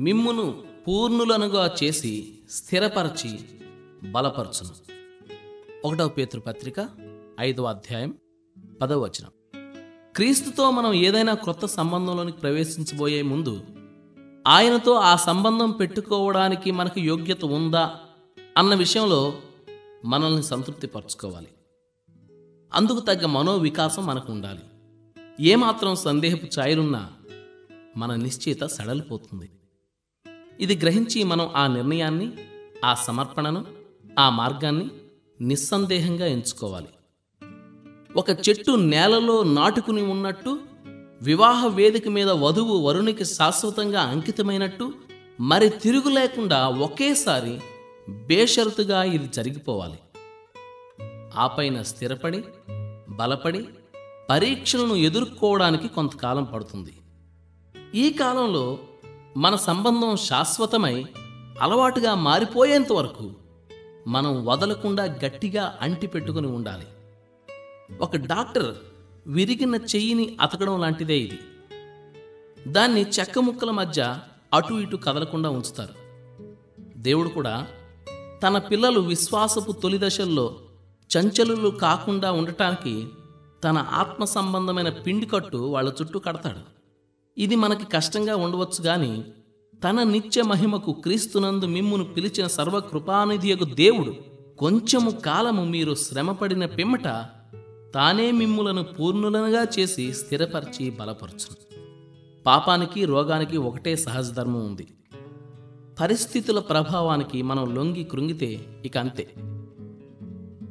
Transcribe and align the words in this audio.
మిమ్మును 0.00 0.62
పూర్ణులనుగా 0.88 1.74
చేసి 1.84 2.38
స్థిరపరచి 2.50 3.38
బలపరచును. 4.10 4.74
ఒకటవ 5.84 6.08
పేతృపత్రిక 6.08 6.88
ఐదవ 7.40 7.64
అధ్యాయం 7.64 8.14
పదవ 8.82 9.04
వచనం. 9.04 9.30
క్రీస్తుతో 10.16 10.70
మనం 10.70 10.92
ఏదైనా 10.92 11.34
క్రొత్త 11.34 11.66
సంబంధంలోనికి 11.66 12.38
ప్రవేశించబోయే 12.38 13.22
ముందు 13.22 13.62
ఆయనతో 14.46 14.92
ఆ 14.92 15.16
సంబంధం 15.16 15.70
పెట్టుకోవడానికి 15.70 16.70
మనకు 16.70 17.00
యోగ్యత 17.00 17.44
ఉందా 17.44 18.00
అన్న 18.58 18.74
విషయంలో 18.74 19.34
మనల్ని 20.04 20.42
సంతృప్తిపరచుకోవాలి. 20.42 21.48
అందుకు 22.74 23.00
తగ్గ 23.00 23.26
మనోవికాసం 23.26 24.06
మనకు 24.06 24.32
ఉండాలి 24.32 24.62
ఏమాత్రం 25.40 25.94
సందేహపు 25.94 26.60
ఛాయలున్నా 26.60 27.10
మన 27.96 28.14
నిశ్చయిత 28.14 28.62
సడలిపోతుంది. 28.64 29.50
ఇది 30.60 30.76
గ్రహించి 30.76 31.24
మనం 31.24 31.50
ఆ 31.56 31.66
నిర్ణయాన్ని 31.66 32.32
ఆ 32.84 32.94
సమర్పణను 32.94 33.64
ఆ 34.18 34.30
మార్గాన్ని 34.30 34.90
నిస్సందేహంగా 35.40 36.26
ఎంచుకోవాలి. 36.26 36.88
ఒక 38.16 38.30
చెట్టు 38.30 38.72
నేలలో 38.72 39.42
నాటుకుని 39.42 40.02
ఉన్నట్టు 40.02 40.58
వివాహ 41.22 41.66
వేదిక 41.66 42.08
మీద 42.08 42.30
వధువు 42.30 42.76
వరునికి 42.86 43.24
శాశ్వతంగా 43.24 44.00
అంకితమైనట్టు 44.00 44.92
మరి 45.40 45.68
తిరుగు 45.68 46.08
లేకుండా 46.08 46.68
ఒకేసారి 46.68 47.60
బేషరతుగా 48.08 49.02
ఇది 49.02 49.28
జరిగిపోవాలి. 49.28 49.98
ఆపైన 51.36 51.82
స్థిరపడి 51.82 52.44
బలపడి 53.10 53.64
పరీక్షలను 54.30 54.94
ఎదుర్కోవడానికి 54.94 55.88
కొంతకాలం 55.88 56.44
పడుతుంది. 56.44 56.94
ఈ 57.94 58.10
కాలంలో 58.10 58.78
మన 59.36 59.56
సంబంధం 59.56 60.16
శాశ్వతమై 60.16 61.04
అలవాటుగా 61.60 62.14
మారిపోయేంత 62.14 62.92
వరకు 62.92 63.32
మనం 64.06 64.46
వదలకుండా 64.46 65.04
గట్టిగా 65.04 65.78
అంటి 65.80 66.06
పెట్టుకుని 66.06 66.46
ఉండాలి. 66.46 66.86
ఒక 68.00 68.16
డాక్టర్ 68.16 68.74
విరిగిన 69.26 69.74
చెయ్యిని 69.74 70.36
అతకడం 70.40 70.80
లాంటిదే 70.80 71.18
ఇది. 71.18 71.38
దాన్ని 72.72 73.02
చెక్క 73.02 73.38
ముక్కల 73.38 73.70
మధ్య 73.70 74.18
అటు 74.54 74.74
ఇటు 74.74 74.96
కదలకుండా 74.96 75.50
ఉంచుతారు. 75.50 75.94
దేవుడు 76.96 77.28
కూడా 77.28 77.66
తన 78.42 78.58
పిల్లలు 78.58 79.00
విశ్వాసపు 79.00 79.72
తొలి 79.72 79.98
దశల్లో 80.02 80.56
చంచలులు 81.18 81.68
కాకుండా 81.68 82.32
ఉండటానికి 82.32 83.08
తన 83.64 83.78
ఆత్మ 83.78 84.24
సంబంధమైన 84.24 84.88
పిండి 84.88 85.26
కట్టు 85.26 85.56
వాళ్ళ 85.56 85.92
చుట్టూ 86.02 86.18
కడతాడు. 86.18 86.79
ఇది 87.38 87.56
మనకి 87.56 87.84
కష్టంగా 87.84 88.36
ఉండవచ్చు 88.36 88.84
గాని 88.84 89.24
తన 89.84 90.02
నిత్య 90.02 90.42
మహిమకు 90.42 90.92
క్రీస్తునందు 90.92 91.64
మిమ్మును 91.64 92.04
పిలిచిన 92.04 92.46
సర్వకృపానిధియకు 92.46 93.64
దేవుడు 93.64 94.16
కొంచెము 94.58 95.10
కాలము 95.10 95.64
మీరు 95.64 95.94
శ్రమపడిన 95.94 96.66
పిమ్మట 96.66 97.04
తానే 97.94 98.30
మిమ్ములను 98.30 98.82
పూర్ణులనుగా 98.82 99.66
చేసి 99.78 100.12
స్థిరపరిచి 100.12 100.90
బలపరచును. 100.90 101.56
పాపానికి 102.46 103.04
రోగానికి 103.04 103.56
ఒకటే 103.56 103.96
సహజ 103.96 104.32
ధర్మం 104.32 104.66
ఉంది. 104.66 104.86
పరిస్థితుల 106.00 106.58
ప్రభావానికి 106.58 107.42
మనం 107.42 107.74
లొంగి 107.74 108.04
కృంగితే 108.04 108.80
ఇక 108.84 108.98
అంతే. 108.98 109.28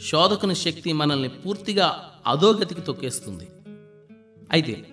శోధకుని 0.00 0.54
శక్తి 0.54 0.92
మనల్ని 0.92 1.28
పూర్తిగా 1.28 2.10
అధోగతికి 2.26 2.80
తొక్కేస్తుంది. 2.80 3.48
అయితే 4.50 4.86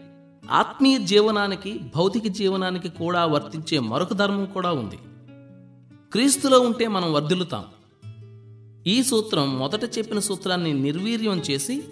ఆత్మీయ 0.50 0.97
జీవనానికి 0.97 1.80
భౌతిక 1.95 2.28
జీవనానికి 2.28 2.90
కూడా 2.90 3.25
వర్తించే 3.25 3.79
మరొక 3.79 4.13
ధర్మం 4.13 4.46
కూడా 4.46 4.72
ఉంది. 4.72 4.96
క్రీస్తులో 6.12 6.59
ఉంటే 6.59 6.88
మనం 6.88 7.13
వర్ధిల్లుతాం. 7.13 7.66
ఈ 8.88 9.03
సూత్రం 9.03 9.59
మొదట 9.59 9.97
చెప్పిన 9.97 10.19
సూత్రాన్ని 10.19 10.74
నిర్వీర్యం 10.74 11.41
చేసి 11.51 11.84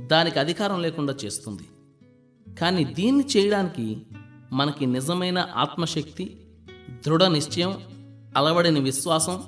దానికి 0.00 0.38
అధికారం 0.38 0.82
లేకుండా 0.82 1.14
చేస్తుంది. 1.24 1.62
కానీ 2.54 2.84
దీన్ని 2.84 3.24
చేయడానికి 3.36 3.96
మనకి 4.52 4.86
నిజమైన 4.86 5.48
ఆత్మశక్తి 5.56 6.36
దృఢ 7.06 7.24
నిశ్చయం 7.24 7.78
అలవడిన 8.36 8.78
విశ్వాసం 8.78 9.42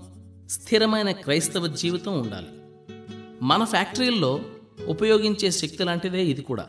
స్థిరమైన 0.50 1.10
క్రైస్తవ 1.10 1.66
జీవితం 1.66 2.20
ఉండాలి. 2.20 2.48
మన 3.42 3.64
ఫ్యాక్టరీల్లో 3.64 4.40
ఉపయోగించే 4.86 5.50
శక్తి 5.50 5.84
లాంటిదే 5.84 6.24
ఇది 6.24 6.42
కూడా. 6.42 6.66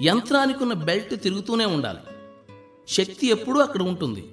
యంత్రానికి 0.00 0.62
ఉన్న 0.62 0.72
బెల్ట్ 0.72 1.22
తిరుగుతూనే 1.22 1.64
ఉండాలి. 1.64 1.98
శక్తి 2.88 3.26
ఎప్పుడూ 3.26 3.60
అక్కడ 3.60 3.82
ఉంటుంది. 3.82 4.28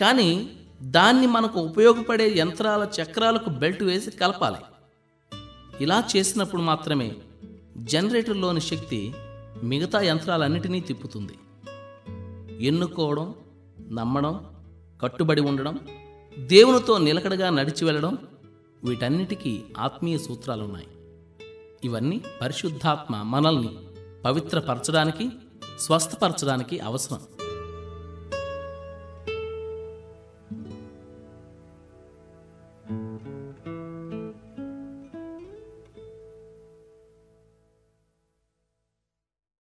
కానీ 0.00 0.50
దాన్ని 0.82 1.26
మనకు 1.26 1.60
ఉపయోగపడే 1.60 2.34
యంత్రాల 2.36 2.88
చక్రాలకు 3.02 3.50
బెల్ట్ 3.50 3.82
వేసి 3.82 4.10
కలపాలి. 4.10 4.56
ఇలా 5.80 6.04
చేసినప్పుడు 6.16 6.62
మాత్రమే 6.62 7.16
జనరేటర్లోని 7.76 8.60
శక్తి 8.60 9.14
మిగతా 9.62 10.00
యంత్రాలన్నిటినీ 10.00 10.80
తిప్పుతుంది. 10.80 11.38
ఎన్నుకోవడం 12.66 13.34
నమ్మడం 13.92 14.46
కట్టుబడి 15.02 15.40
ఉండడం 15.40 15.80
దేవునితో 16.38 16.98
నిలకడగా 16.98 17.50
నడిచి 17.50 17.84
వెళ్ళడం 17.84 18.18
వీటన్నిటికీ 18.84 19.62
ఆత్మీయ 19.78 20.18
సూత్రాలున్నాయి. 20.18 20.86
ఇవన్నీ 21.84 22.20
పరిశుద్ధాత్మ 22.40 23.22
మనల్ని 23.22 23.68
పవిత్రపరచడానికి 24.24 25.30
స్వస్థపరచడానికి 25.78 26.78
అవసరం. 26.80 27.20